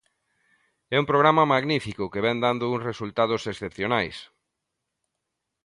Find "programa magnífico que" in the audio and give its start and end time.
1.11-2.23